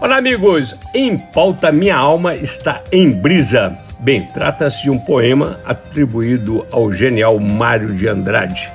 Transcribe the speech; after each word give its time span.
Olá, 0.00 0.16
amigos! 0.16 0.74
Em 0.94 1.18
pauta, 1.18 1.70
minha 1.70 1.94
alma 1.94 2.34
está 2.34 2.80
em 2.90 3.10
brisa. 3.10 3.76
Bem, 3.98 4.26
trata-se 4.32 4.84
de 4.84 4.90
um 4.90 4.98
poema 4.98 5.60
atribuído 5.62 6.66
ao 6.72 6.90
genial 6.90 7.38
Mário 7.38 7.92
de 7.94 8.08
Andrade. 8.08 8.72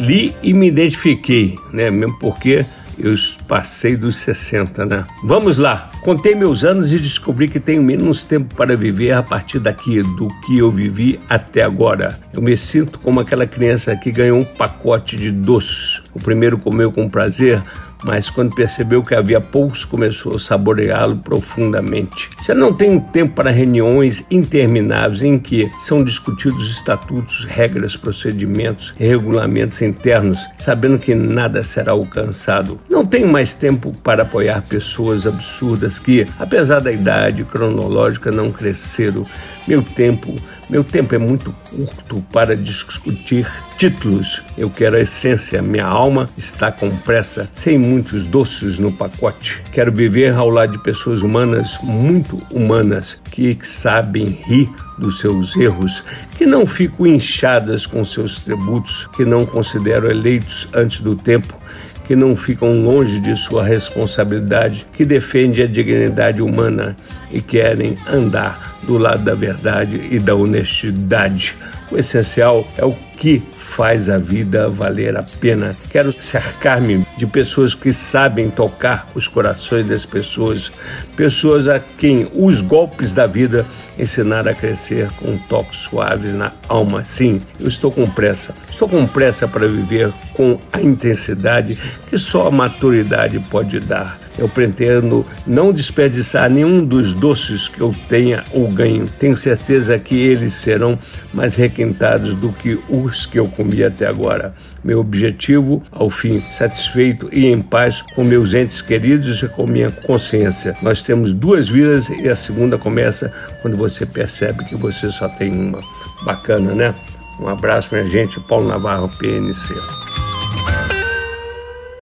Li 0.00 0.34
e 0.42 0.52
me 0.52 0.66
identifiquei, 0.66 1.56
né? 1.72 1.92
Mesmo 1.92 2.18
porque 2.18 2.66
eu 2.98 3.14
passei 3.46 3.96
dos 3.96 4.16
60, 4.16 4.84
né? 4.84 5.06
Vamos 5.22 5.58
lá. 5.58 5.92
Contei 6.02 6.34
meus 6.34 6.64
anos 6.64 6.92
e 6.92 6.98
descobri 6.98 7.46
que 7.46 7.60
tenho 7.60 7.80
menos 7.80 8.24
tempo 8.24 8.52
para 8.56 8.76
viver 8.76 9.12
a 9.12 9.22
partir 9.22 9.60
daqui 9.60 10.02
do 10.02 10.26
que 10.40 10.58
eu 10.58 10.72
vivi 10.72 11.20
até 11.28 11.62
agora. 11.62 12.18
Eu 12.32 12.42
me 12.42 12.56
sinto 12.56 12.98
como 12.98 13.20
aquela 13.20 13.46
criança 13.46 13.94
que 13.94 14.10
ganhou 14.10 14.40
um 14.40 14.44
pacote 14.44 15.16
de 15.16 15.30
doces. 15.30 16.02
O 16.12 16.18
primeiro 16.18 16.58
comeu 16.58 16.90
com 16.90 17.08
prazer, 17.08 17.62
mas 18.04 18.30
quando 18.30 18.54
percebeu 18.54 19.02
que 19.02 19.14
havia 19.14 19.40
poucos, 19.40 19.84
começou 19.84 20.36
a 20.36 20.38
saboreá-lo 20.38 21.16
profundamente. 21.16 22.30
Já 22.46 22.54
não 22.54 22.72
tenho 22.72 23.00
tempo 23.00 23.34
para 23.34 23.50
reuniões 23.50 24.24
intermináveis 24.30 25.22
em 25.22 25.38
que 25.38 25.70
são 25.78 26.04
discutidos 26.04 26.70
estatutos, 26.70 27.44
regras, 27.44 27.96
procedimentos 27.96 28.94
regulamentos 28.98 29.80
internos, 29.82 30.46
sabendo 30.56 30.98
que 30.98 31.14
nada 31.14 31.64
será 31.64 31.92
alcançado. 31.92 32.80
Não 32.88 33.06
tenho 33.06 33.28
mais 33.28 33.54
tempo 33.54 33.92
para 34.02 34.22
apoiar 34.22 34.62
pessoas 34.62 35.26
absurdas 35.26 35.98
que, 35.98 36.26
apesar 36.38 36.80
da 36.80 36.92
idade 36.92 37.44
cronológica, 37.44 38.30
não 38.30 38.52
cresceram. 38.52 39.26
Meu 39.66 39.82
tempo, 39.82 40.34
meu 40.68 40.84
tempo 40.84 41.14
é 41.14 41.18
muito 41.18 41.54
curto 41.70 42.22
para 42.30 42.54
discutir 42.54 43.46
títulos. 43.78 44.42
Eu 44.58 44.68
quero 44.68 44.96
a 44.96 45.00
essência, 45.00 45.62
minha 45.62 45.86
alma 45.86 46.28
está 46.36 46.70
com 46.70 46.90
pressa, 46.98 47.48
sem 47.50 47.78
muitos 47.94 48.26
doces 48.26 48.80
no 48.80 48.90
pacote. 48.90 49.62
Quero 49.70 49.92
viver 49.92 50.34
ao 50.34 50.50
lado 50.50 50.72
de 50.72 50.82
pessoas 50.82 51.22
humanas, 51.22 51.78
muito 51.80 52.42
humanas, 52.50 53.20
que 53.30 53.56
sabem 53.62 54.26
rir 54.26 54.68
dos 54.98 55.20
seus 55.20 55.54
erros, 55.56 56.02
que 56.36 56.44
não 56.44 56.66
ficam 56.66 57.06
inchadas 57.06 57.86
com 57.86 58.04
seus 58.04 58.40
tributos, 58.40 59.08
que 59.16 59.24
não 59.24 59.46
consideram 59.46 60.10
eleitos 60.10 60.66
antes 60.74 61.00
do 61.00 61.14
tempo, 61.14 61.56
que 62.04 62.14
não 62.14 62.36
ficam 62.36 62.82
longe 62.82 63.18
de 63.18 63.34
sua 63.36 63.64
responsabilidade, 63.64 64.86
que 64.92 65.04
defendem 65.04 65.64
a 65.64 65.66
dignidade 65.66 66.42
humana 66.42 66.96
e 67.32 67.40
querem 67.40 67.98
andar 68.06 68.76
do 68.82 68.98
lado 68.98 69.24
da 69.24 69.34
verdade 69.34 70.08
e 70.10 70.18
da 70.18 70.34
honestidade. 70.34 71.56
O 71.90 71.96
essencial 71.96 72.66
é 72.76 72.84
o 72.84 72.94
que 73.16 73.42
faz 73.52 74.08
a 74.08 74.18
vida 74.18 74.68
valer 74.68 75.16
a 75.16 75.22
pena. 75.22 75.74
Quero 75.90 76.12
cercar-me 76.20 77.06
de 77.16 77.26
pessoas 77.26 77.74
que 77.74 77.92
sabem 77.92 78.50
tocar 78.50 79.08
os 79.14 79.26
corações 79.26 79.86
das 79.86 80.04
pessoas, 80.04 80.70
pessoas 81.16 81.68
a 81.68 81.80
quem 81.80 82.28
os 82.34 82.60
golpes 82.60 83.12
da 83.12 83.26
vida 83.26 83.66
ensinaram 83.98 84.50
a 84.50 84.54
crescer 84.54 85.10
com 85.12 85.36
toques 85.36 85.80
suaves 85.80 86.34
na 86.34 86.52
alma. 86.68 87.04
Sim, 87.04 87.40
eu 87.58 87.68
estou 87.68 87.90
com 87.90 88.08
pressa. 88.08 88.54
Estou 88.70 88.88
com 88.88 89.06
pressa 89.06 89.46
para 89.48 89.68
viver 89.68 90.12
com 90.34 90.58
a 90.72 90.80
intensidade 90.80 91.78
que 92.08 92.18
só 92.18 92.48
a 92.48 92.50
maturidade 92.50 93.38
pode 93.50 93.80
dar. 93.80 94.18
Eu 94.36 94.48
pretendo 94.48 95.24
não 95.46 95.72
desperdiçar 95.72 96.50
nenhum 96.50 96.84
dos 96.84 97.12
doces 97.12 97.68
que 97.68 97.80
eu 97.80 97.94
tenha 98.08 98.42
ou 98.50 98.66
ganho. 98.68 99.06
Tenho 99.18 99.36
certeza 99.36 99.96
que 99.98 100.16
eles 100.16 100.54
serão 100.54 100.98
mais 101.32 101.54
requintados 101.54 102.34
do 102.34 102.52
que 102.52 102.78
os 102.88 103.26
que 103.26 103.38
eu 103.38 103.46
comi 103.46 103.84
até 103.84 104.06
agora. 104.06 104.52
Meu 104.82 104.98
objetivo, 104.98 105.82
ao 105.92 106.10
fim, 106.10 106.42
satisfeito 106.50 107.28
e 107.32 107.46
em 107.46 107.60
paz 107.60 108.02
com 108.14 108.24
meus 108.24 108.54
entes 108.54 108.82
queridos 108.82 109.40
e 109.42 109.48
com 109.48 109.66
minha 109.66 109.90
consciência. 109.90 110.76
Nós 110.82 111.00
temos 111.00 111.32
duas 111.32 111.68
vidas 111.68 112.08
e 112.08 112.28
a 112.28 112.34
segunda 112.34 112.76
começa 112.76 113.32
quando 113.62 113.76
você 113.76 114.04
percebe 114.04 114.64
que 114.64 114.74
você 114.74 115.10
só 115.10 115.28
tem 115.28 115.52
uma. 115.52 115.80
Bacana, 116.24 116.74
né? 116.74 116.94
Um 117.38 117.48
abraço, 117.48 117.88
minha 117.92 118.06
gente. 118.06 118.40
Paulo 118.40 118.66
Navarro, 118.66 119.08
PNC. 119.18 119.74